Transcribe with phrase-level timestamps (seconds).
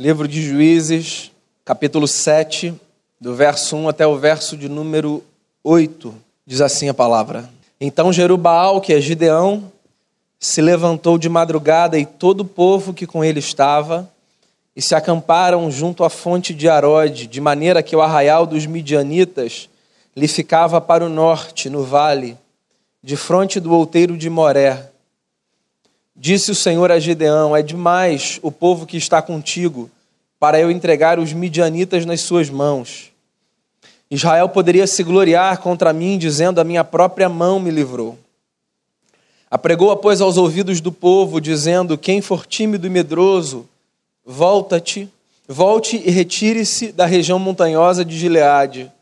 [0.00, 1.30] Livro de Juízes,
[1.62, 2.72] capítulo 7,
[3.20, 5.22] do verso 1 até o verso de número
[5.62, 6.14] 8,
[6.46, 7.50] diz assim a palavra.
[7.78, 9.70] Então Jerubaal, que é Gideão,
[10.38, 14.10] se levantou de madrugada e todo o povo que com ele estava,
[14.74, 19.68] e se acamparam junto à fonte de Arode, de maneira que o arraial dos midianitas
[20.16, 22.38] lhe ficava para o norte, no vale,
[23.02, 24.89] de fronte do outeiro de Moré.
[26.22, 29.90] Disse o Senhor a Gideão: É demais o povo que está contigo
[30.38, 33.10] para eu entregar os midianitas nas suas mãos.
[34.10, 38.18] Israel poderia se gloriar contra mim, dizendo: A minha própria mão me livrou.
[39.50, 43.66] Apregou, pois, aos ouvidos do povo, dizendo: Quem for tímido e medroso,
[44.22, 45.08] volta-te,
[45.48, 48.92] volte e retire-se da região montanhosa de Gileade.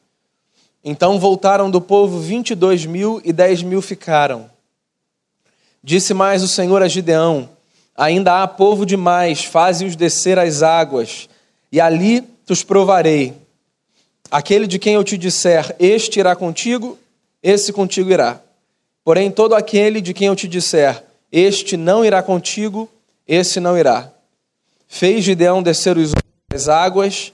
[0.85, 4.49] Então voltaram do povo vinte e dois mil e dez mil ficaram.
[5.83, 7.49] Disse mais o Senhor a Gideão:
[7.97, 11.29] Ainda há povo demais, faze-os descer às águas,
[11.71, 13.35] e ali os provarei.
[14.31, 16.99] Aquele de quem eu te disser, este irá contigo,
[17.43, 18.41] esse contigo irá.
[19.05, 22.89] Porém, todo aquele de quem eu te disser, este não irá contigo,
[23.27, 24.11] esse não irá.
[24.87, 26.13] Fez Gideão descer os
[26.53, 27.33] às águas.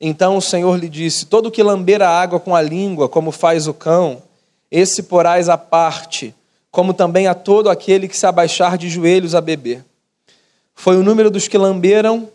[0.00, 3.68] Então o Senhor lhe disse: Todo que lamber a água com a língua, como faz
[3.68, 4.22] o cão,
[4.70, 6.34] esse porás à parte
[6.72, 9.84] como também a todo aquele que se abaixar de joelhos a beber.
[10.74, 12.30] Foi o número dos que lamberam,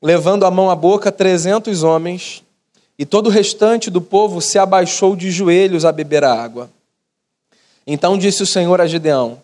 [0.00, 2.44] levando a mão à boca, trezentos homens,
[2.98, 6.70] e todo o restante do povo se abaixou de joelhos a beber a água.
[7.86, 9.42] Então disse o Senhor a Gideão: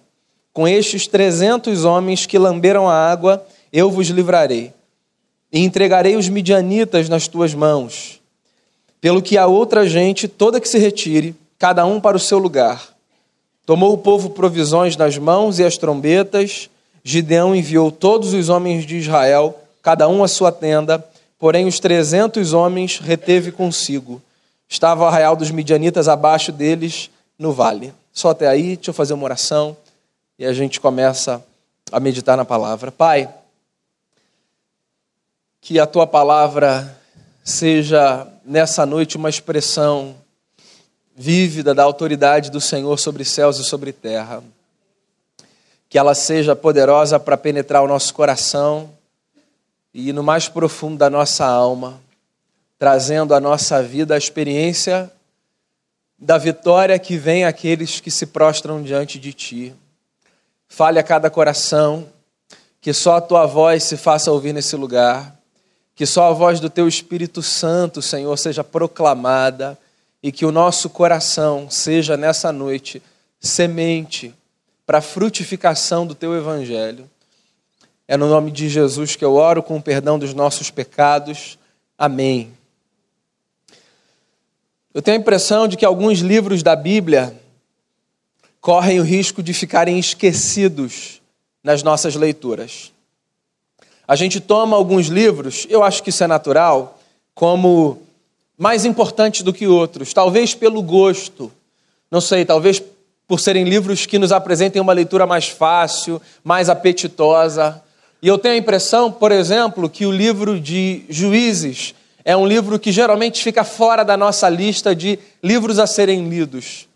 [0.52, 4.74] Com estes trezentos homens que lamberam a água, eu vos livrarei,
[5.50, 8.20] e entregarei os midianitas nas tuas mãos.
[9.00, 12.97] Pelo que a outra gente, toda que se retire, cada um para o seu lugar.
[13.68, 16.70] Tomou o povo provisões nas mãos e as trombetas.
[17.04, 21.06] Gideão enviou todos os homens de Israel, cada um à sua tenda,
[21.38, 24.22] porém os trezentos homens reteve consigo.
[24.66, 27.92] Estava o arraial dos midianitas abaixo deles, no vale.
[28.10, 29.76] Só até aí, deixa eu fazer uma oração
[30.38, 31.44] e a gente começa
[31.92, 32.90] a meditar na palavra.
[32.90, 33.28] Pai,
[35.60, 36.98] que a tua palavra
[37.44, 40.16] seja nessa noite uma expressão
[41.18, 44.40] vívida da autoridade do Senhor sobre céus e sobre terra.
[45.88, 48.90] Que ela seja poderosa para penetrar o nosso coração
[49.92, 52.00] e no mais profundo da nossa alma,
[52.78, 55.10] trazendo à nossa vida a experiência
[56.16, 59.74] da vitória que vem àqueles que se prostram diante de Ti.
[60.68, 62.06] Fale a cada coração,
[62.80, 65.34] que só a Tua voz se faça ouvir nesse lugar,
[65.96, 69.76] que só a voz do Teu Espírito Santo, Senhor, seja proclamada
[70.22, 73.02] e que o nosso coração seja nessa noite
[73.40, 74.34] semente
[74.86, 77.08] para a frutificação do teu evangelho.
[78.06, 81.58] É no nome de Jesus que eu oro com o perdão dos nossos pecados.
[81.96, 82.52] Amém.
[84.94, 87.38] Eu tenho a impressão de que alguns livros da Bíblia
[88.60, 91.20] correm o risco de ficarem esquecidos
[91.62, 92.92] nas nossas leituras.
[94.06, 96.98] A gente toma alguns livros, eu acho que isso é natural,
[97.34, 98.02] como
[98.58, 101.52] mais importantes do que outros, talvez pelo gosto,
[102.10, 102.82] não sei, talvez
[103.28, 107.80] por serem livros que nos apresentem uma leitura mais fácil, mais apetitosa.
[108.20, 112.78] E eu tenho a impressão, por exemplo, que o livro de Juízes é um livro
[112.78, 116.88] que geralmente fica fora da nossa lista de livros a serem lidos.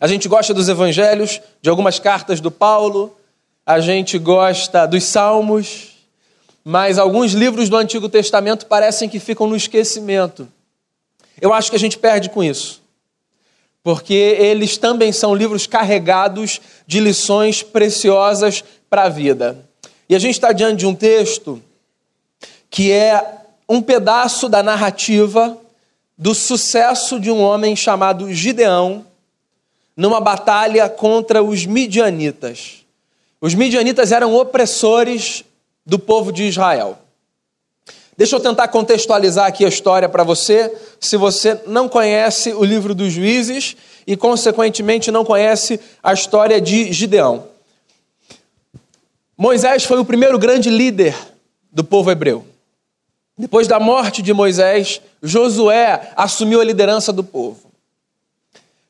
[0.00, 3.16] A gente gosta dos evangelhos, de algumas cartas do Paulo,
[3.64, 5.96] a gente gosta dos salmos,
[6.64, 10.48] mas alguns livros do Antigo Testamento parecem que ficam no esquecimento.
[11.40, 12.82] Eu acho que a gente perde com isso,
[13.82, 19.64] porque eles também são livros carregados de lições preciosas para a vida.
[20.08, 21.62] E a gente está diante de um texto
[22.70, 23.38] que é
[23.68, 25.56] um pedaço da narrativa
[26.16, 29.06] do sucesso de um homem chamado Gideão
[29.96, 32.84] numa batalha contra os midianitas.
[33.40, 35.44] Os midianitas eram opressores
[35.84, 36.98] do povo de Israel.
[38.18, 42.92] Deixa eu tentar contextualizar aqui a história para você, se você não conhece o livro
[42.92, 47.46] dos juízes e, consequentemente, não conhece a história de Gideão.
[49.36, 51.16] Moisés foi o primeiro grande líder
[51.70, 52.44] do povo hebreu.
[53.38, 57.70] Depois da morte de Moisés, Josué assumiu a liderança do povo.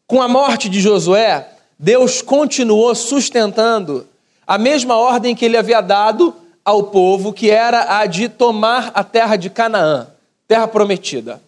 [0.07, 1.47] Com a morte de Josué,
[1.79, 4.09] Deus continuou sustentando
[4.47, 6.35] a mesma ordem que ele havia dado
[6.69, 10.07] ao povo, que era a de tomar a terra de Canaã,
[10.47, 11.41] terra prometida.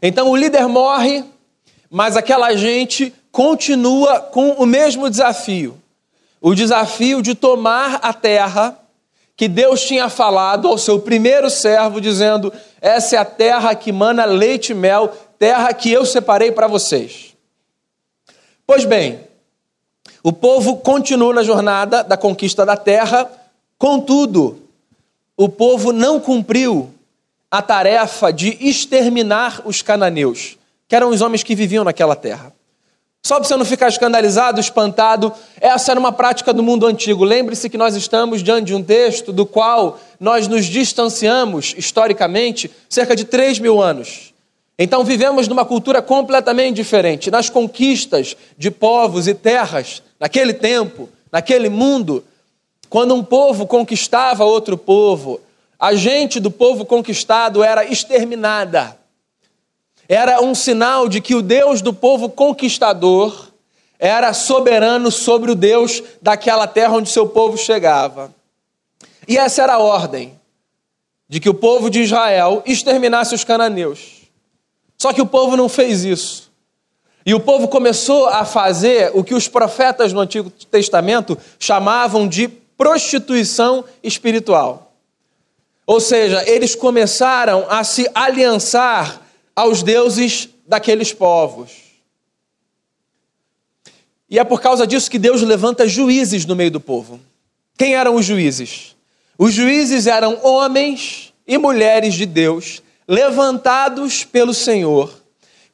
[0.00, 1.22] Então o líder morre,
[1.90, 5.76] mas aquela gente continua com o mesmo desafio.
[6.40, 8.78] O desafio de tomar a terra
[9.36, 12.50] que Deus tinha falado ao seu primeiro servo, dizendo:
[12.80, 17.34] Essa é a terra que mana leite e mel, terra que eu separei para vocês.
[18.66, 19.20] Pois bem,
[20.22, 23.30] o povo continua na jornada da conquista da terra,
[23.80, 24.60] contudo,
[25.34, 26.90] o povo não cumpriu
[27.50, 32.52] a tarefa de exterminar os cananeus, que eram os homens que viviam naquela terra.
[33.22, 37.24] Só para você não ficar escandalizado, espantado, essa era uma prática do mundo antigo.
[37.24, 43.16] Lembre-se que nós estamos diante de um texto do qual nós nos distanciamos, historicamente, cerca
[43.16, 44.34] de 3 mil anos.
[44.78, 47.30] Então vivemos numa cultura completamente diferente.
[47.30, 52.24] Nas conquistas de povos e terras, naquele tempo, naquele mundo,
[52.90, 55.40] quando um povo conquistava outro povo,
[55.78, 59.00] a gente do povo conquistado era exterminada
[60.12, 63.46] era um sinal de que o Deus do povo conquistador
[63.96, 68.34] era soberano sobre o Deus daquela terra onde seu povo chegava.
[69.28, 70.34] E essa era a ordem,
[71.28, 74.22] de que o povo de Israel exterminasse os cananeus.
[74.98, 76.50] Só que o povo não fez isso.
[77.24, 82.48] E o povo começou a fazer o que os profetas no Antigo Testamento chamavam de
[82.80, 84.94] prostituição espiritual.
[85.86, 89.20] Ou seja, eles começaram a se aliançar
[89.54, 91.72] aos deuses daqueles povos.
[94.30, 97.20] E é por causa disso que Deus levanta juízes no meio do povo.
[97.76, 98.96] Quem eram os juízes?
[99.36, 105.12] Os juízes eram homens e mulheres de Deus, levantados pelo Senhor,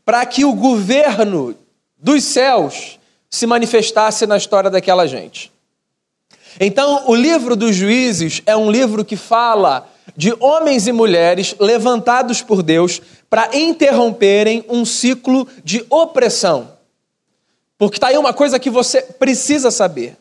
[0.05, 1.57] para que o governo
[1.97, 2.99] dos céus
[3.31, 5.55] se manifestasse na história daquela gente.
[6.59, 12.41] Então, o livro dos juízes é um livro que fala de homens e mulheres levantados
[12.41, 16.73] por Deus para interromperem um ciclo de opressão.
[17.79, 20.17] Porque está aí uma coisa que você precisa saber.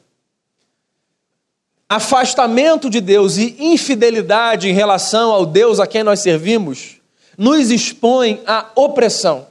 [1.87, 6.97] Afastamento de Deus e infidelidade em relação ao Deus a quem nós servimos
[7.37, 9.47] nos expõe à opressão.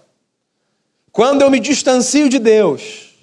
[1.12, 3.14] Quando eu me distancio de Deus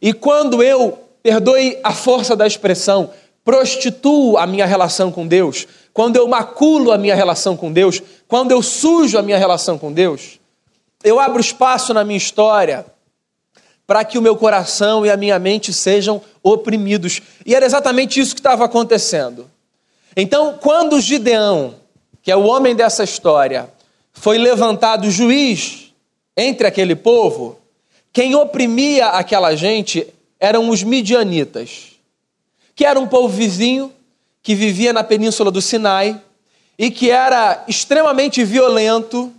[0.00, 3.10] e quando eu, perdoe a força da expressão,
[3.42, 8.50] prostituo a minha relação com Deus, quando eu maculo a minha relação com Deus, quando
[8.50, 10.38] eu sujo a minha relação com Deus,
[11.02, 12.84] eu abro espaço na minha história
[13.86, 17.22] para que o meu coração e a minha mente sejam oprimidos.
[17.46, 19.50] E era exatamente isso que estava acontecendo.
[20.14, 21.76] Então, quando Gideão,
[22.22, 23.70] que é o homem dessa história,
[24.12, 25.94] foi levantado juiz
[26.36, 27.58] entre aquele povo,
[28.12, 30.13] quem oprimia aquela gente
[30.44, 31.92] eram os midianitas,
[32.76, 33.90] que era um povo vizinho
[34.42, 36.20] que vivia na península do Sinai
[36.78, 39.32] e que era extremamente violento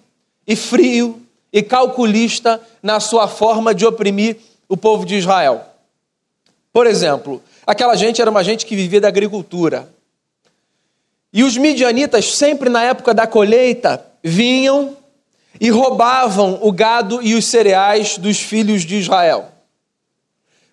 [0.48, 1.22] e frio
[1.54, 4.38] e calculista na sua forma de oprimir
[4.68, 5.64] o povo de Israel.
[6.74, 9.88] Por exemplo, aquela gente era uma gente que vivia da agricultura.
[11.32, 14.98] E os midianitas, sempre na época da colheita, vinham
[15.62, 19.52] e roubavam o gado e os cereais dos filhos de Israel.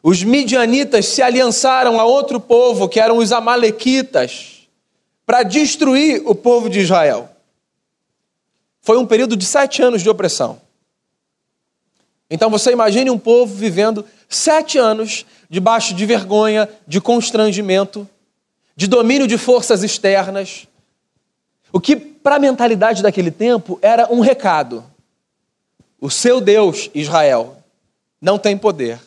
[0.03, 4.67] Os midianitas se aliançaram a outro povo, que eram os amalequitas,
[5.25, 7.31] para destruir o povo de Israel.
[8.81, 10.61] Foi um período de sete anos de opressão.
[12.29, 18.09] Então você imagine um povo vivendo sete anos debaixo de vergonha, de constrangimento,
[18.75, 20.67] de domínio de forças externas.
[21.73, 24.83] O que, para a mentalidade daquele tempo, era um recado:
[26.01, 27.57] o seu Deus, Israel,
[28.21, 28.99] não tem poder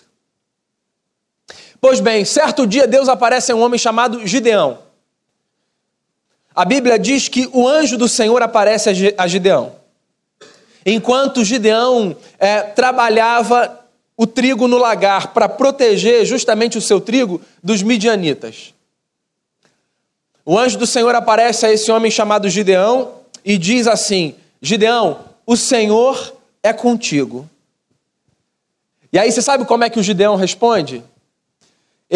[1.88, 4.80] Pois bem, certo dia Deus aparece a um homem chamado Gideão.
[6.56, 9.76] A Bíblia diz que o anjo do Senhor aparece a Gideão.
[10.84, 13.86] Enquanto Gideão é, trabalhava
[14.18, 18.74] o trigo no lagar para proteger justamente o seu trigo dos midianitas.
[20.44, 23.14] O anjo do Senhor aparece a esse homem chamado Gideão
[23.46, 27.48] e diz assim: Gideão, o Senhor é contigo.
[29.14, 31.04] E aí você sabe como é que o Gideão responde?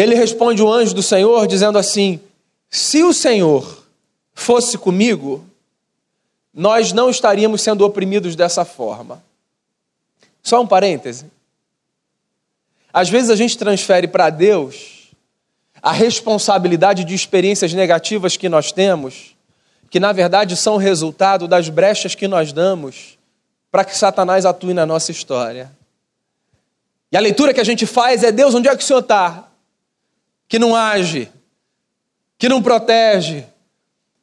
[0.02, 2.20] Ele responde o anjo do Senhor dizendo assim:
[2.68, 3.84] Se o Senhor
[4.32, 5.44] fosse comigo,
[6.54, 9.22] nós não estaríamos sendo oprimidos dessa forma.
[10.42, 11.26] Só um parêntese.
[12.92, 15.10] Às vezes a gente transfere para Deus
[15.82, 19.36] a responsabilidade de experiências negativas que nós temos,
[19.88, 23.18] que na verdade são resultado das brechas que nós damos
[23.70, 25.70] para que Satanás atue na nossa história.
[27.12, 29.49] E a leitura que a gente faz é: Deus, onde é que o Senhor está?
[30.50, 31.30] Que não age,
[32.36, 33.46] que não protege,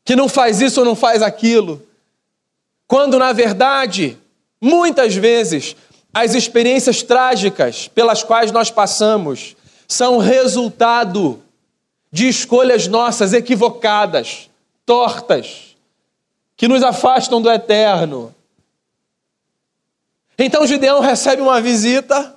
[0.03, 1.81] que não faz isso ou não faz aquilo.
[2.85, 4.17] Quando, na verdade,
[4.59, 5.73] muitas vezes,
[6.13, 9.55] as experiências trágicas pelas quais nós passamos
[9.87, 11.41] são resultado
[12.11, 14.49] de escolhas nossas equivocadas,
[14.85, 15.77] tortas,
[16.57, 18.35] que nos afastam do eterno.
[20.37, 22.36] Então Gideão recebe uma visita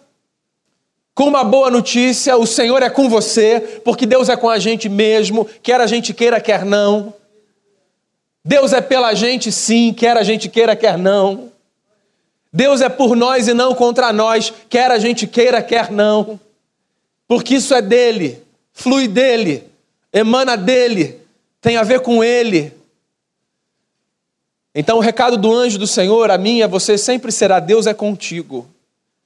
[1.14, 4.88] com uma boa notícia: o Senhor é com você, porque Deus é com a gente
[4.88, 7.14] mesmo, quer a gente queira, quer não.
[8.45, 11.50] Deus é pela gente, sim, quer a gente queira, quer não.
[12.52, 16.40] Deus é por nós e não contra nós, quer a gente queira, quer não.
[17.29, 19.64] Porque isso é dele, flui dele,
[20.12, 21.21] emana dele,
[21.61, 22.73] tem a ver com ele.
[24.75, 27.87] Então o recado do anjo do Senhor a mim e a você sempre será: Deus
[27.87, 28.69] é contigo.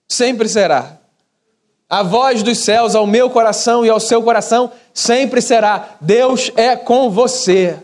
[0.09, 0.99] Sempre será.
[1.95, 6.75] A voz dos céus ao meu coração e ao seu coração sempre será: Deus é
[6.75, 7.79] com você.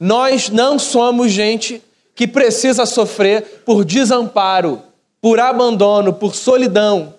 [0.00, 1.80] Nós não somos gente
[2.12, 4.82] que precisa sofrer por desamparo,
[5.20, 7.14] por abandono, por solidão.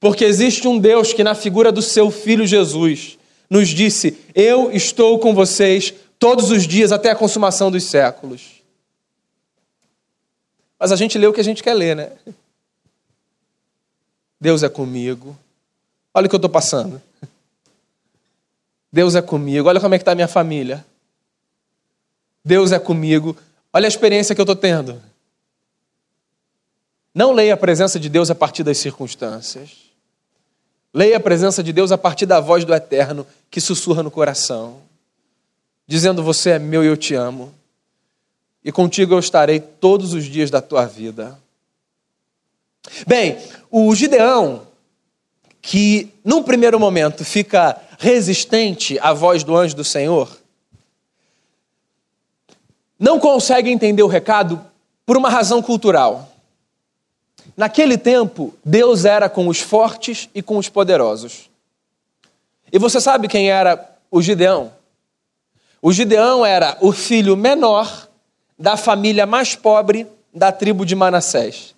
[0.00, 3.18] Porque existe um Deus que, na figura do seu filho Jesus,
[3.50, 8.62] nos disse: Eu estou com vocês todos os dias até a consumação dos séculos.
[10.80, 12.12] Mas a gente lê o que a gente quer ler, né?
[14.42, 15.38] Deus é comigo.
[16.12, 17.00] Olha o que eu estou passando.
[18.92, 19.68] Deus é comigo.
[19.68, 20.84] Olha como é que está a minha família.
[22.44, 23.36] Deus é comigo.
[23.72, 25.00] Olha a experiência que eu estou tendo.
[27.14, 29.92] Não leia a presença de Deus a partir das circunstâncias.
[30.92, 34.80] Leia a presença de Deus a partir da voz do Eterno que sussurra no coração,
[35.86, 37.54] dizendo: Você é meu e eu te amo,
[38.64, 41.40] e contigo eu estarei todos os dias da tua vida.
[43.06, 43.38] Bem,
[43.70, 44.66] o Gideão,
[45.60, 50.28] que num primeiro momento fica resistente à voz do anjo do Senhor,
[52.98, 54.64] não consegue entender o recado
[55.06, 56.28] por uma razão cultural.
[57.56, 61.50] Naquele tempo, Deus era com os fortes e com os poderosos.
[62.72, 64.72] E você sabe quem era o Gideão?
[65.80, 68.08] O Gideão era o filho menor
[68.58, 71.71] da família mais pobre da tribo de Manassés.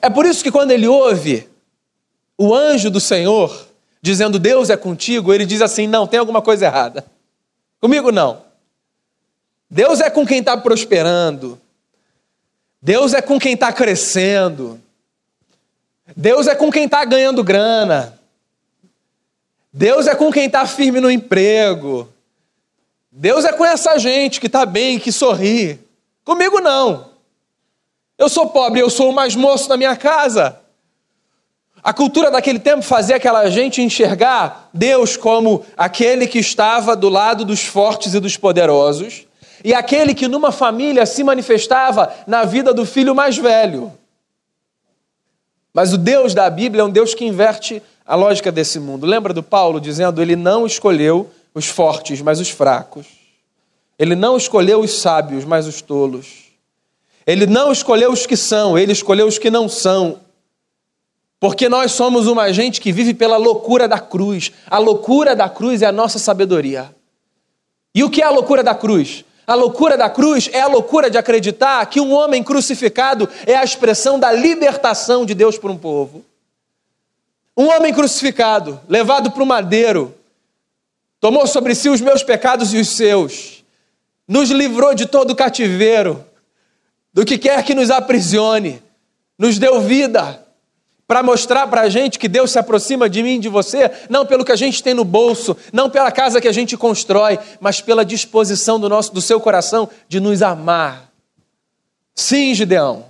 [0.00, 1.48] É por isso que quando ele ouve
[2.36, 3.66] o anjo do Senhor
[4.00, 7.04] dizendo Deus é contigo, ele diz assim: não, tem alguma coisa errada.
[7.80, 8.42] Comigo não.
[9.70, 11.60] Deus é com quem está prosperando.
[12.80, 14.80] Deus é com quem está crescendo.
[16.16, 18.18] Deus é com quem está ganhando grana.
[19.72, 22.08] Deus é com quem está firme no emprego.
[23.10, 25.78] Deus é com essa gente que está bem, que sorri.
[26.24, 27.10] Comigo não.
[28.18, 30.58] Eu sou pobre, eu sou o mais moço da minha casa.
[31.82, 37.44] A cultura daquele tempo fazia aquela gente enxergar Deus como aquele que estava do lado
[37.44, 39.26] dos fortes e dos poderosos
[39.64, 43.92] e aquele que numa família se manifestava na vida do filho mais velho.
[45.72, 49.06] Mas o Deus da Bíblia é um Deus que inverte a lógica desse mundo.
[49.06, 53.06] Lembra do Paulo dizendo: Ele não escolheu os fortes, mas os fracos.
[53.98, 56.47] Ele não escolheu os sábios, mas os tolos.
[57.28, 60.20] Ele não escolheu os que são, ele escolheu os que não são.
[61.38, 64.50] Porque nós somos uma gente que vive pela loucura da cruz.
[64.66, 66.90] A loucura da cruz é a nossa sabedoria.
[67.94, 69.26] E o que é a loucura da cruz?
[69.46, 73.62] A loucura da cruz é a loucura de acreditar que um homem crucificado é a
[73.62, 76.24] expressão da libertação de Deus por um povo.
[77.54, 80.14] Um homem crucificado, levado para o madeiro,
[81.20, 83.62] tomou sobre si os meus pecados e os seus,
[84.26, 86.24] nos livrou de todo cativeiro,
[87.18, 88.80] do que quer que nos aprisione,
[89.36, 90.46] nos deu vida,
[91.04, 94.24] para mostrar para a gente que Deus se aproxima de mim e de você, não
[94.24, 97.80] pelo que a gente tem no bolso, não pela casa que a gente constrói, mas
[97.80, 101.10] pela disposição do, nosso, do seu coração de nos amar.
[102.14, 103.06] Sim, Gideão,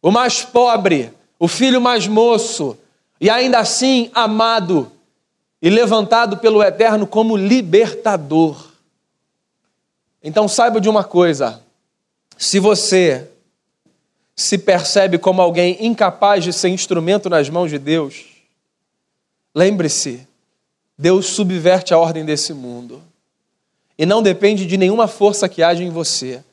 [0.00, 2.78] o mais pobre, o filho mais moço,
[3.20, 4.92] e ainda assim amado
[5.60, 8.68] e levantado pelo Eterno como libertador.
[10.22, 11.66] Então saiba de uma coisa:
[12.38, 13.28] se você
[14.36, 18.26] se percebe como alguém incapaz de ser instrumento nas mãos de Deus,
[19.52, 20.24] lembre-se,
[20.96, 23.02] Deus subverte a ordem desse mundo.
[23.98, 26.44] E não depende de nenhuma força que haja em você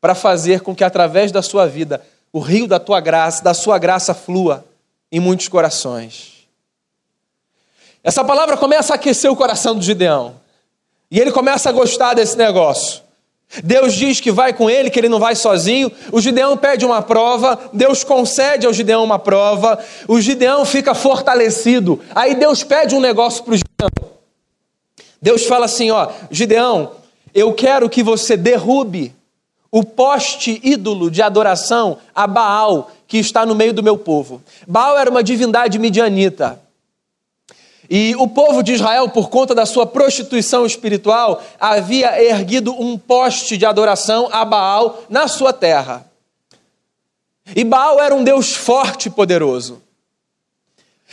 [0.00, 2.00] para fazer com que através da sua vida
[2.32, 4.64] o rio da tua graça, da sua graça flua
[5.10, 6.46] em muitos corações.
[8.04, 10.36] Essa palavra começa a aquecer o coração do Gideão.
[11.10, 13.01] E ele começa a gostar desse negócio.
[13.62, 15.90] Deus diz que vai com ele, que ele não vai sozinho.
[16.10, 19.78] O Gideão pede uma prova, Deus concede ao Gideão uma prova,
[20.08, 22.00] o Gideão fica fortalecido.
[22.14, 24.12] Aí Deus pede um negócio para o Gideão.
[25.20, 26.92] Deus fala assim: Ó, Gideão,
[27.34, 29.14] eu quero que você derrube
[29.70, 34.42] o poste ídolo de adoração a Baal que está no meio do meu povo.
[34.66, 36.58] Baal era uma divindade midianita.
[37.94, 43.58] E o povo de Israel, por conta da sua prostituição espiritual, havia erguido um poste
[43.58, 46.10] de adoração a Baal na sua terra.
[47.54, 49.82] E Baal era um Deus forte e poderoso.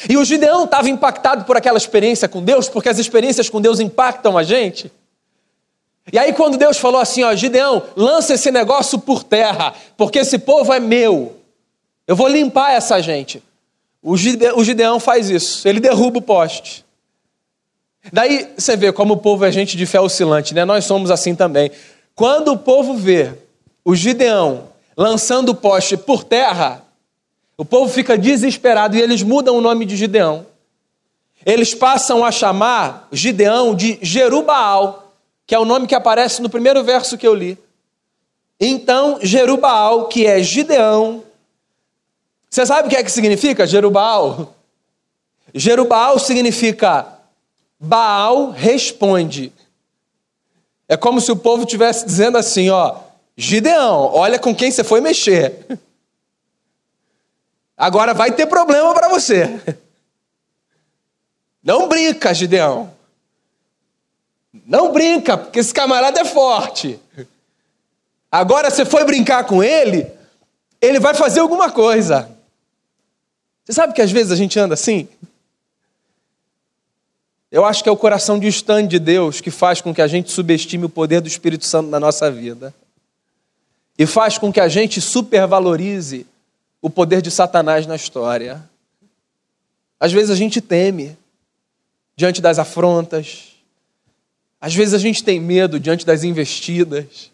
[0.08, 3.82] E o Gideão estava impactado por aquela experiência com Deus, porque as experiências com Deus
[3.82, 4.90] impactam a gente.
[6.14, 10.40] E aí, quando Deus falou assim: Ó, Gideão, lança esse negócio por terra, porque esse
[10.40, 11.36] povo é meu.
[12.08, 13.44] Eu vou limpar essa gente.
[14.02, 16.86] O Gideão faz isso, ele derruba o poste.
[18.14, 20.64] Daí você vê como o povo é gente de fé oscilante, né?
[20.64, 21.70] Nós somos assim também.
[22.16, 23.34] Quando o povo vê
[23.84, 26.84] o Gideão lançando o poste por terra,
[27.58, 30.46] o povo fica desesperado e eles mudam o nome de Gideão.
[31.46, 35.14] Eles passam a chamar Gideão de Jerubaal,
[35.46, 37.58] que é o nome que aparece no primeiro verso que eu li.
[38.60, 41.24] Então, Jerubaal, que é Gideão,
[42.50, 44.56] você sabe o que é que significa Jerubaal?
[45.54, 47.20] Jerubaal significa
[47.80, 49.54] Baal responde.
[50.88, 52.98] É como se o povo estivesse dizendo assim, ó,
[53.38, 55.66] Gideão, olha com quem você foi mexer.
[57.78, 59.62] Agora vai ter problema para você.
[61.64, 62.92] Não brinca, Gideão.
[64.66, 67.00] Não brinca, porque esse camarada é forte.
[68.32, 70.12] Agora você foi brincar com ele,
[70.82, 72.39] ele vai fazer alguma coisa.
[73.70, 75.08] Você sabe que às vezes a gente anda assim?
[77.52, 80.32] Eu acho que é o coração distante de Deus que faz com que a gente
[80.32, 82.74] subestime o poder do Espírito Santo na nossa vida.
[83.96, 86.26] E faz com que a gente supervalorize
[86.82, 88.68] o poder de Satanás na história.
[90.00, 91.16] Às vezes a gente teme
[92.16, 93.50] diante das afrontas.
[94.60, 97.30] Às vezes a gente tem medo diante das investidas.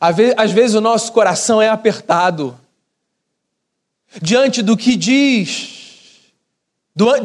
[0.00, 2.56] Às vezes o nosso coração é apertado
[4.20, 6.32] diante do que diz,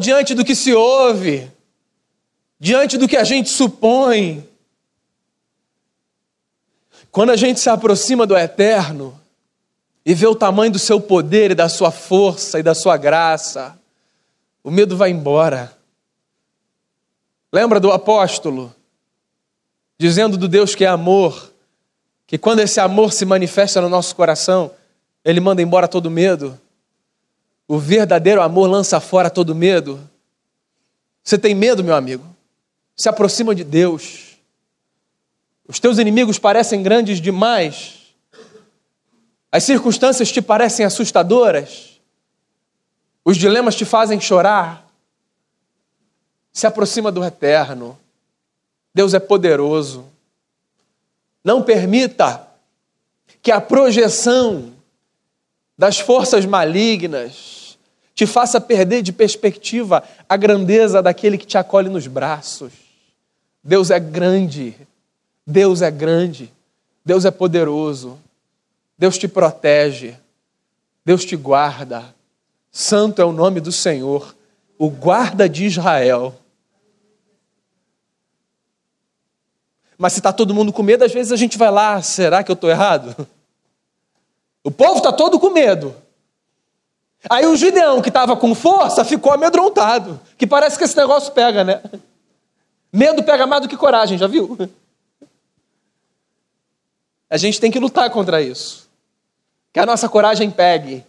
[0.00, 1.50] diante do que se ouve,
[2.58, 4.46] diante do que a gente supõe.
[7.10, 9.18] Quando a gente se aproxima do eterno
[10.04, 13.78] e vê o tamanho do seu poder e da sua força e da sua graça,
[14.62, 15.76] o medo vai embora.
[17.52, 18.74] Lembra do apóstolo
[19.98, 21.52] dizendo do Deus que é amor,
[22.26, 24.70] que quando esse amor se manifesta no nosso coração,
[25.24, 26.58] ele manda embora todo medo.
[27.70, 30.00] O verdadeiro amor lança fora todo medo.
[31.22, 32.24] Você tem medo, meu amigo?
[32.96, 34.38] Se aproxima de Deus.
[35.68, 38.14] Os teus inimigos parecem grandes demais.
[39.52, 42.00] As circunstâncias te parecem assustadoras.
[43.22, 44.88] Os dilemas te fazem chorar.
[46.50, 47.98] Se aproxima do eterno.
[48.94, 50.06] Deus é poderoso.
[51.44, 52.48] Não permita
[53.42, 54.72] que a projeção
[55.76, 57.57] das forças malignas
[58.18, 62.72] te faça perder de perspectiva a grandeza daquele que te acolhe nos braços.
[63.62, 64.74] Deus é grande,
[65.46, 66.52] Deus é grande,
[67.04, 68.18] Deus é poderoso,
[68.98, 70.16] Deus te protege,
[71.04, 72.12] Deus te guarda.
[72.72, 74.34] Santo é o nome do Senhor,
[74.76, 76.34] o guarda de Israel.
[79.96, 82.50] Mas se está todo mundo com medo, às vezes a gente vai lá, será que
[82.50, 83.14] eu estou errado?
[84.64, 85.94] O povo está todo com medo.
[87.28, 90.20] Aí o Gideão, que estava com força, ficou amedrontado.
[90.36, 91.82] Que parece que esse negócio pega, né?
[92.92, 94.56] Medo pega mais do que coragem, já viu?
[97.28, 98.88] A gente tem que lutar contra isso.
[99.72, 101.04] Que a nossa coragem pegue.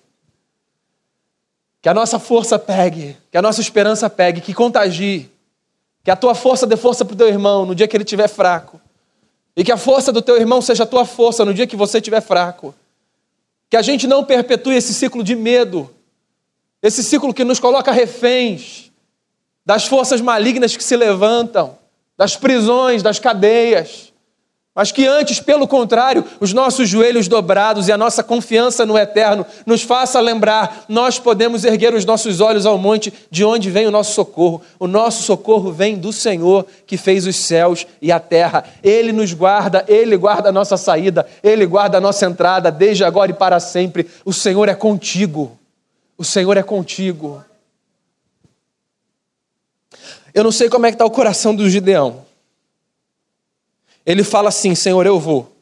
[1.81, 3.15] Que a nossa força pegue.
[3.31, 4.41] Que a nossa esperança pegue.
[4.41, 5.31] Que contagie.
[6.03, 8.27] Que a tua força dê força para o teu irmão no dia que ele estiver
[8.27, 8.81] fraco.
[9.55, 11.99] E que a força do teu irmão seja a tua força no dia que você
[11.99, 12.75] estiver fraco.
[13.69, 15.89] Que a gente não perpetue esse ciclo de medo
[16.81, 18.91] esse ciclo que nos coloca reféns
[19.65, 21.77] das forças malignas que se levantam,
[22.17, 24.09] das prisões, das cadeias.
[24.73, 29.45] Mas que antes, pelo contrário, os nossos joelhos dobrados e a nossa confiança no eterno
[29.65, 33.91] nos faça lembrar, nós podemos erguer os nossos olhos ao monte de onde vem o
[33.91, 34.61] nosso socorro.
[34.79, 38.63] O nosso socorro vem do Senhor que fez os céus e a terra.
[38.81, 43.31] Ele nos guarda, ele guarda a nossa saída, ele guarda a nossa entrada desde agora
[43.31, 44.07] e para sempre.
[44.23, 45.58] O Senhor é contigo.
[46.19, 47.41] O Senhor é contigo.
[50.33, 52.25] Eu não sei como é que está o coração do Gideão.
[54.05, 55.55] Ele fala assim: Senhor, eu vou.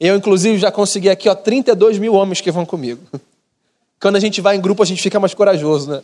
[0.00, 3.02] Eu, inclusive, já consegui aqui ó, 32 mil homens que vão comigo.
[4.00, 6.02] Quando a gente vai em grupo, a gente fica mais corajoso, né?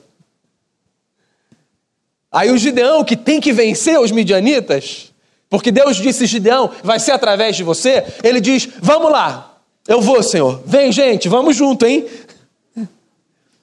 [2.31, 5.11] Aí o Gideão, que tem que vencer os midianitas,
[5.49, 8.05] porque Deus disse: Gideão, vai ser através de você.
[8.23, 9.59] Ele diz: Vamos lá,
[9.89, 10.63] eu vou, Senhor.
[10.67, 12.07] Vem, gente, vamos junto, hein?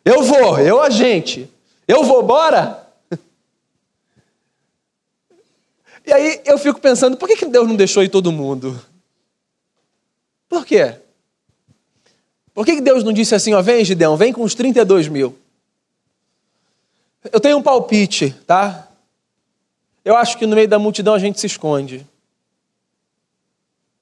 [0.07, 1.51] Eu vou, eu a gente.
[1.85, 2.87] Eu vou, bora?
[6.05, 8.81] E aí eu fico pensando, por que Deus não deixou ir todo mundo?
[10.47, 10.95] Por quê?
[12.53, 15.37] Por que Deus não disse assim, ó, vem Gideão, vem com os 32 mil?
[17.29, 18.87] Eu tenho um palpite, tá?
[20.05, 22.07] Eu acho que no meio da multidão a gente se esconde.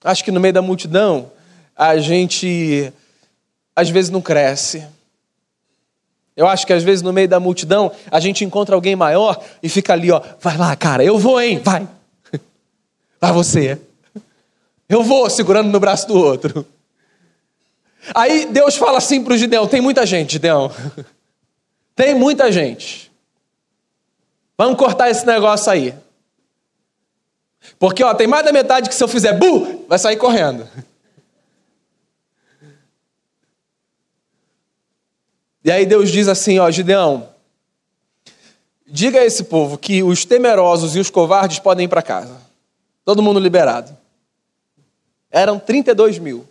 [0.03, 1.31] Acho que no meio da multidão
[1.75, 2.93] a gente
[3.75, 4.87] às vezes não cresce.
[6.35, 9.69] Eu acho que às vezes no meio da multidão a gente encontra alguém maior e
[9.69, 11.87] fica ali, ó, vai lá, cara, eu vou, hein, vai.
[13.19, 13.79] Vai você.
[14.87, 16.65] Eu vou, segurando no braço do outro.
[18.13, 20.71] Aí Deus fala assim para o Gideão: tem muita gente, Gideão.
[21.95, 23.09] Tem muita gente.
[24.57, 25.95] Vamos cortar esse negócio aí.
[27.79, 30.67] Porque ó, tem mais da metade que se eu fizer bu, vai sair correndo.
[35.65, 37.27] E aí Deus diz assim, ó, Gideão,
[38.85, 42.37] diga a esse povo que os temerosos e os covardes podem ir para casa.
[43.03, 43.97] Todo mundo liberado.
[45.31, 46.47] Eram 32 mil.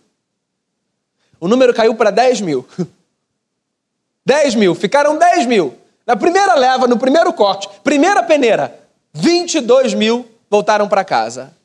[1.38, 2.66] O número caiu para 10 mil.
[4.26, 5.78] 10 mil, ficaram 10 mil.
[6.04, 8.76] Na primeira leva, no primeiro corte, primeira peneira,
[9.12, 11.56] 22 mil voltaram para casa.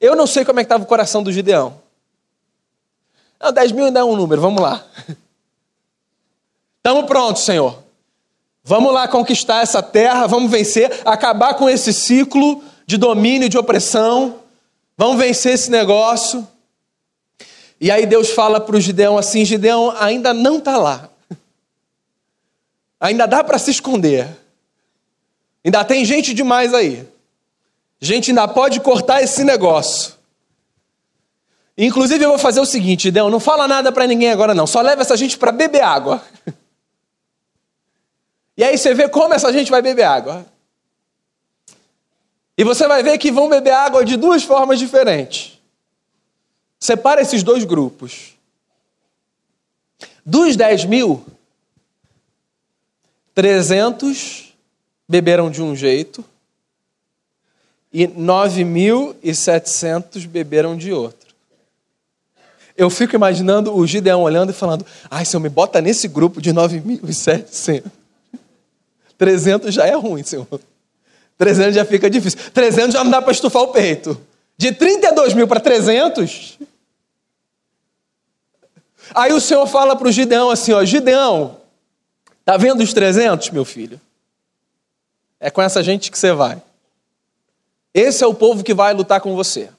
[0.00, 1.80] Eu não sei como é que estava o coração do Gideão.
[3.40, 4.86] Não, 10 mil ainda é um número, vamos lá.
[6.84, 7.80] Estamos prontos, Senhor.
[8.64, 14.40] Vamos lá conquistar essa terra, vamos vencer, acabar com esse ciclo de domínio, de opressão.
[14.98, 16.46] Vamos vencer esse negócio.
[17.80, 21.08] E aí Deus fala para o Gideão assim: Gideão ainda não está lá.
[23.00, 24.28] Ainda dá para se esconder.
[25.64, 27.06] Ainda tem gente demais aí.
[28.00, 30.14] Gente ainda pode cortar esse negócio.
[31.78, 34.66] Inclusive eu vou fazer o seguinte, Gideão, não fala nada para ninguém agora não.
[34.66, 36.20] Só leva essa gente para beber água.
[38.56, 40.46] E aí você vê como essa gente vai beber água.
[42.56, 45.58] E você vai ver que vão beber água de duas formas diferentes.
[46.78, 48.34] Separa esses dois grupos.
[50.24, 51.26] Dos 10 mil,
[53.34, 54.54] 300
[55.08, 56.24] beberam de um jeito
[57.92, 61.32] e 9.700 beberam de outro.
[62.76, 66.40] Eu fico imaginando o Gideão olhando e falando: ai, se eu me bota nesse grupo
[66.40, 67.84] de 9.700.
[69.22, 70.48] 300 já é ruim, Senhor.
[71.38, 72.40] 300 já fica difícil.
[72.52, 74.20] 300 já não dá para estufar o peito.
[74.56, 76.58] De 32 mil para 300.
[79.14, 81.58] Aí o Senhor fala para o Gideão assim: ó, Gideão,
[82.44, 84.00] tá vendo os 300, meu filho?
[85.38, 86.60] É com essa gente que você vai.
[87.94, 89.70] Esse é o povo que vai lutar com você.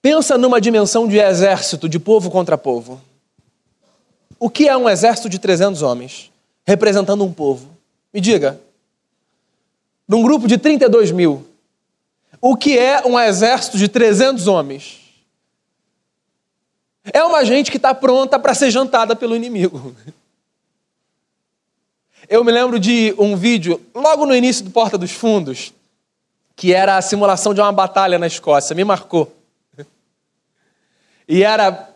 [0.00, 3.00] Pensa numa dimensão de exército, de povo contra povo.
[4.38, 6.29] O que é um exército de 300 homens?
[6.70, 7.68] Representando um povo.
[8.14, 8.60] Me diga,
[10.06, 11.44] num grupo de 32 mil,
[12.40, 15.00] o que é um exército de 300 homens?
[17.12, 19.96] É uma gente que está pronta para ser jantada pelo inimigo.
[22.28, 25.74] Eu me lembro de um vídeo, logo no início do Porta dos Fundos,
[26.54, 29.34] que era a simulação de uma batalha na Escócia, me marcou.
[31.26, 31.88] E era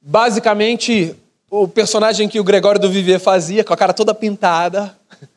[0.00, 1.14] basicamente
[1.54, 4.96] o personagem que o Gregório do Viver fazia, com a cara toda pintada,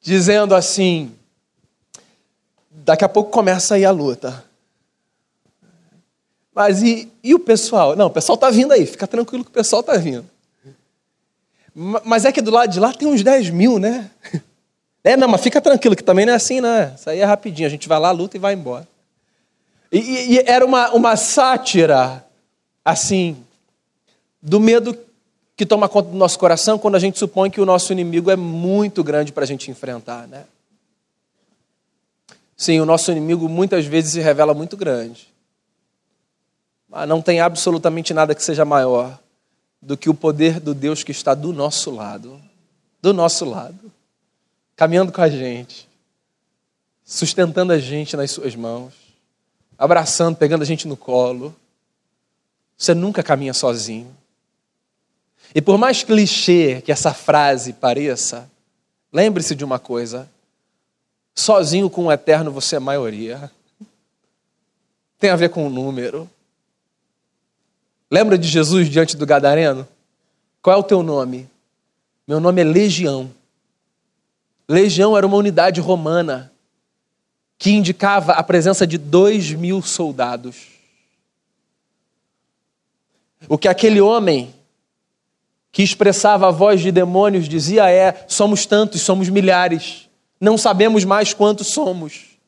[0.00, 1.14] dizendo assim:
[2.70, 4.42] daqui a pouco começa aí a luta.
[6.54, 7.94] Mas e, e o pessoal?
[7.94, 10.24] Não, o pessoal está vindo aí, fica tranquilo que o pessoal está vindo.
[11.74, 14.10] Mas é que do lado de lá tem uns 10 mil, né?
[15.04, 16.92] É, não, mas fica tranquilo, que também não é assim, né?
[16.94, 18.86] Isso aí é rapidinho, a gente vai lá, luta e vai embora.
[19.90, 22.26] E, e, e era uma, uma sátira,
[22.84, 23.42] assim,
[24.40, 24.96] do medo
[25.56, 28.36] que toma conta do nosso coração quando a gente supõe que o nosso inimigo é
[28.36, 30.44] muito grande para a gente enfrentar, né?
[32.56, 35.28] Sim, o nosso inimigo muitas vezes se revela muito grande.
[36.88, 39.18] Mas não tem absolutamente nada que seja maior
[39.80, 42.40] do que o poder do Deus que está do nosso lado.
[43.00, 43.92] Do nosso lado.
[44.74, 45.88] Caminhando com a gente.
[47.04, 48.92] Sustentando a gente nas suas mãos.
[49.78, 51.54] Abraçando, pegando a gente no colo.
[52.76, 54.17] Você nunca caminha sozinho.
[55.54, 58.50] E por mais clichê que essa frase pareça,
[59.12, 60.28] lembre-se de uma coisa:
[61.34, 63.50] sozinho com o eterno você é maioria.
[65.18, 66.30] Tem a ver com o número.
[68.10, 69.86] Lembra de Jesus diante do Gadareno?
[70.62, 71.48] Qual é o teu nome?
[72.26, 73.30] Meu nome é Legião.
[74.68, 76.52] Legião era uma unidade romana
[77.58, 80.68] que indicava a presença de dois mil soldados.
[83.48, 84.54] O que aquele homem
[85.70, 90.08] que expressava a voz de demônios, dizia é: somos tantos, somos milhares,
[90.40, 92.38] Não sabemos mais quantos somos.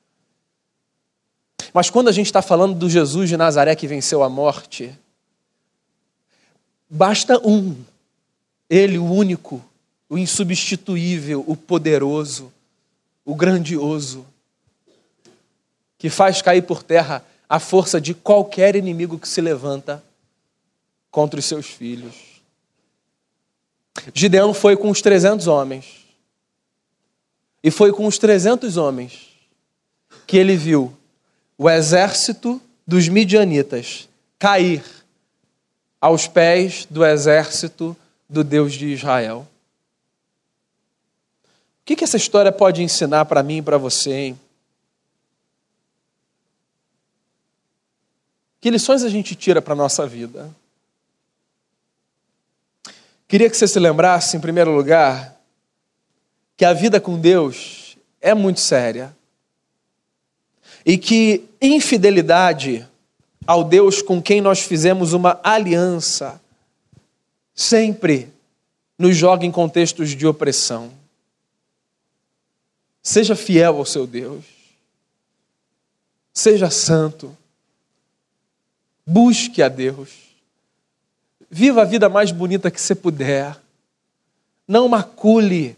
[1.72, 4.96] Mas quando a gente está falando do Jesus de Nazaré que venceu a morte,
[6.88, 7.76] basta um,
[8.68, 9.62] ele, o único,
[10.08, 12.52] o insubstituível, o poderoso,
[13.24, 14.26] o grandioso,
[15.98, 20.02] que faz cair por terra a força de qualquer inimigo que se levanta
[21.10, 22.29] contra os seus filhos.
[24.14, 26.04] Gideão foi com os 300 homens.
[27.62, 29.28] E foi com os 300 homens
[30.26, 30.96] que ele viu
[31.58, 34.08] o exército dos midianitas
[34.38, 34.82] cair
[36.00, 37.96] aos pés do exército
[38.28, 39.46] do Deus de Israel.
[41.42, 44.12] O que, que essa história pode ensinar para mim e para você?
[44.12, 44.40] Hein?
[48.60, 50.54] Que lições a gente tira para a nossa vida?
[53.30, 55.40] Queria que você se lembrasse, em primeiro lugar,
[56.56, 59.16] que a vida com Deus é muito séria
[60.84, 62.84] e que infidelidade
[63.46, 66.42] ao Deus com quem nós fizemos uma aliança
[67.54, 68.32] sempre
[68.98, 70.90] nos joga em contextos de opressão.
[73.00, 74.44] Seja fiel ao seu Deus.
[76.34, 77.38] Seja santo.
[79.06, 80.19] Busque a Deus.
[81.50, 83.58] Viva a vida mais bonita que você puder.
[84.68, 85.76] Não macule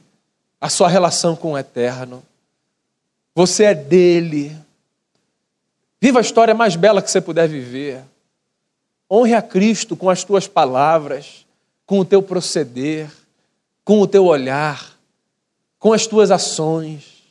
[0.61, 2.23] a sua relação com o eterno.
[3.35, 4.55] Você é dele.
[5.99, 8.03] Viva a história mais bela que você puder viver.
[9.11, 11.47] Honre a Cristo com as tuas palavras,
[11.87, 13.11] com o teu proceder,
[13.83, 14.97] com o teu olhar,
[15.79, 17.23] com as tuas ações.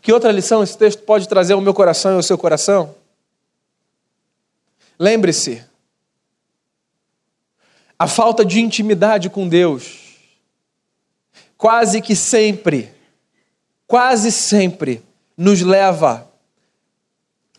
[0.00, 2.94] Que outra lição esse texto pode trazer ao meu coração e ao seu coração?
[4.98, 5.64] Lembre-se,
[7.98, 10.16] a falta de intimidade com Deus,
[11.56, 12.92] quase que sempre,
[13.86, 15.02] quase sempre,
[15.36, 16.28] nos leva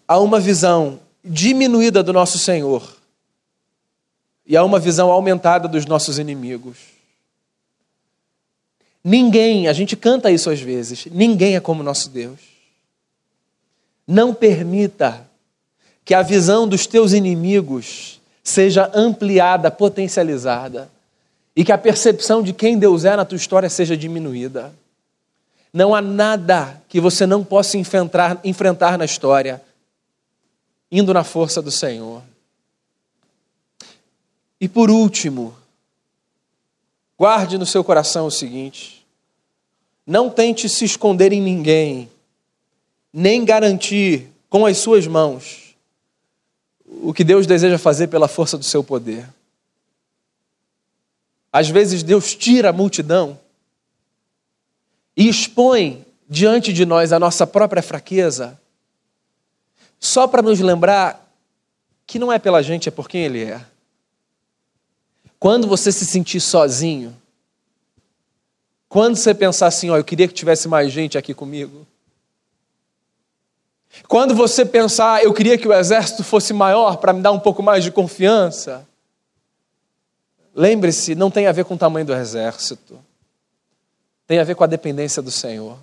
[0.08, 2.98] a uma visão diminuída do nosso Senhor
[4.46, 6.78] e a uma visão aumentada dos nossos inimigos.
[9.04, 12.40] Ninguém, a gente canta isso às vezes, ninguém é como nosso Deus.
[14.08, 15.29] Não permita
[16.10, 20.90] que a visão dos teus inimigos seja ampliada, potencializada,
[21.56, 24.74] e que a percepção de quem Deus é na tua história seja diminuída.
[25.72, 29.62] Não há nada que você não possa enfrentar, enfrentar na história,
[30.92, 32.24] indo na força do Senhor.
[34.60, 35.56] E por último,
[37.20, 39.06] guarde no seu coração o seguinte:
[40.08, 42.10] não tente se esconder em ninguém,
[43.14, 45.69] nem garantir com as suas mãos
[46.90, 49.28] o que Deus deseja fazer pela força do seu poder.
[51.52, 53.40] Às vezes Deus tira a multidão
[55.16, 58.60] e expõe diante de nós a nossa própria fraqueza,
[60.00, 61.28] só para nos lembrar
[62.06, 63.64] que não é pela gente, é por quem Ele é.
[65.40, 67.16] Quando você se sentir sozinho,
[68.88, 71.86] quando você pensar assim, ó, eu queria que tivesse mais gente aqui comigo.
[74.08, 77.62] Quando você pensar, eu queria que o exército fosse maior para me dar um pouco
[77.64, 78.88] mais de confiança.
[80.54, 83.00] Lembre-se, não tem a ver com o tamanho do exército.
[84.28, 85.78] Tem a ver com a dependência do Senhor.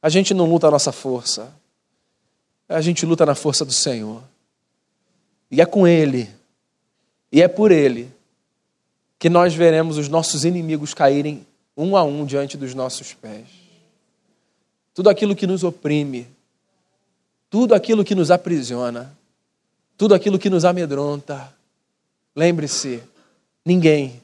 [0.00, 1.52] A gente não luta a nossa força.
[2.68, 4.22] A gente luta na força do Senhor.
[5.50, 6.30] E é com Ele
[7.30, 8.10] e é por Ele
[9.18, 13.46] que nós veremos os nossos inimigos caírem um a um diante dos nossos pés.
[14.94, 16.26] Tudo aquilo que nos oprime,
[17.50, 19.16] tudo aquilo que nos aprisiona,
[19.96, 21.52] tudo aquilo que nos amedronta.
[22.34, 23.02] Lembre-se,
[23.64, 24.22] ninguém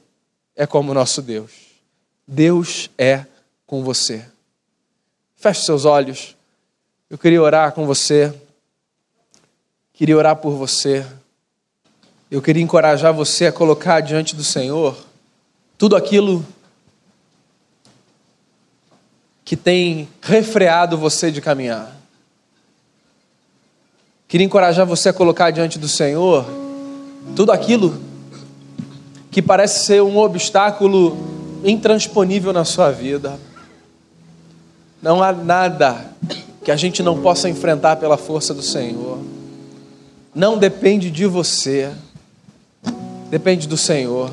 [0.55, 1.51] é como o nosso Deus.
[2.27, 3.25] Deus é
[3.65, 4.25] com você.
[5.35, 6.35] Feche seus olhos.
[7.09, 8.33] Eu queria orar com você.
[9.93, 11.05] Queria orar por você.
[12.29, 14.97] Eu queria encorajar você a colocar diante do Senhor
[15.77, 16.45] tudo aquilo
[19.43, 21.94] que tem refreado você de caminhar.
[24.27, 26.45] Queria encorajar você a colocar diante do Senhor
[27.35, 27.99] tudo aquilo
[29.31, 31.17] que parece ser um obstáculo
[31.63, 33.39] intransponível na sua vida.
[35.01, 36.11] Não há nada
[36.63, 39.19] que a gente não possa enfrentar pela força do Senhor.
[40.33, 41.91] Não depende de você
[43.29, 44.31] depende do Senhor.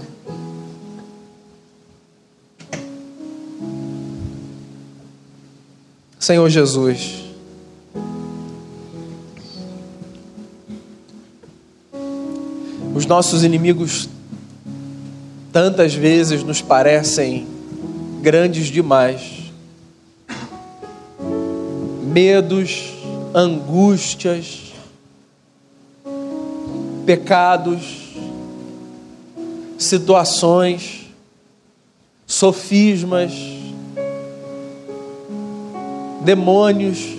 [6.18, 7.21] Senhor Jesus,
[13.02, 14.08] os nossos inimigos
[15.52, 17.48] tantas vezes nos parecem
[18.20, 19.50] grandes demais.
[22.04, 22.92] Medos,
[23.34, 24.72] angústias,
[27.04, 28.14] pecados,
[29.76, 31.08] situações,
[32.24, 33.32] sofismas,
[36.20, 37.16] demônios,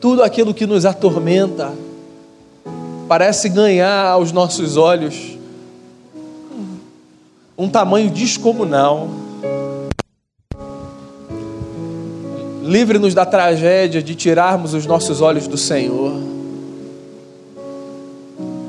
[0.00, 1.85] tudo aquilo que nos atormenta
[3.08, 5.36] parece ganhar aos nossos olhos
[7.58, 9.08] um tamanho descomunal.
[12.62, 16.12] Livre-nos da tragédia de tirarmos os nossos olhos do Senhor.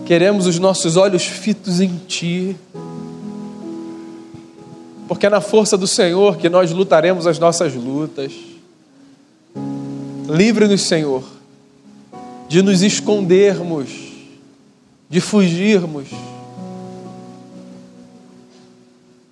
[0.06, 2.56] Queremos os nossos olhos fitos em Ti,
[5.08, 8.32] porque é na força do Senhor que nós lutaremos as nossas lutas.
[10.30, 11.24] Livre-nos, Senhor,
[12.48, 14.07] de nos escondermos,
[15.10, 16.10] de fugirmos.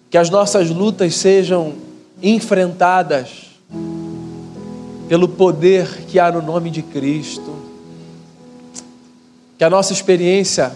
[0.10, 1.74] Que as nossas lutas sejam
[2.22, 3.52] enfrentadas
[5.08, 7.54] pelo poder que há no nome de Cristo.
[9.58, 10.72] Que a nossa experiência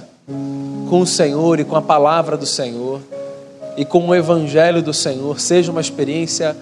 [0.90, 3.02] com o Senhor e com a palavra do Senhor
[3.78, 6.56] e com o Evangelho do Senhor seja uma experiência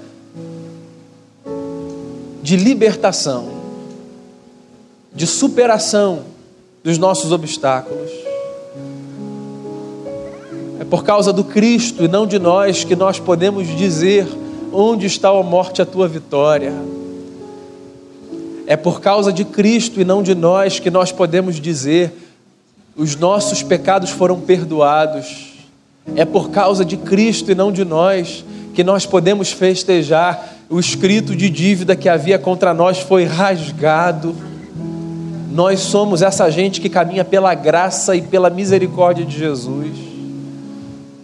[2.43, 3.49] de libertação,
[5.13, 6.23] de superação
[6.83, 8.26] dos nossos obstáculos.
[10.79, 14.27] É por causa do Cristo e não de nós que nós podemos dizer:
[14.71, 16.73] onde está a morte, a tua vitória?
[18.67, 22.13] É por causa de Cristo e não de nós que nós podemos dizer:
[22.95, 25.53] os nossos pecados foram perdoados.
[26.15, 31.35] É por causa de Cristo e não de nós que nós podemos festejar o escrito
[31.35, 34.35] de dívida que havia contra nós foi rasgado.
[35.51, 40.06] Nós somos essa gente que caminha pela graça e pela misericórdia de Jesus.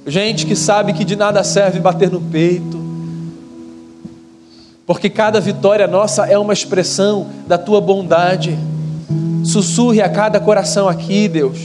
[0.05, 2.81] Gente que sabe que de nada serve bater no peito,
[4.85, 8.57] porque cada vitória nossa é uma expressão da tua bondade.
[9.45, 11.57] Sussurre a cada coração aqui, Deus,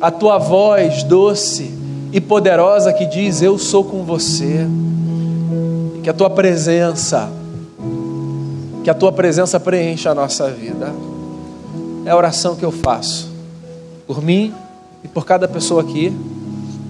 [0.00, 1.70] a tua voz doce
[2.12, 4.66] e poderosa que diz: Eu sou com você
[6.02, 7.28] que a tua presença,
[8.82, 10.92] que a tua presença preencha a nossa vida.
[12.04, 13.28] É a oração que eu faço
[14.06, 14.54] por mim
[15.02, 16.16] e por cada pessoa aqui,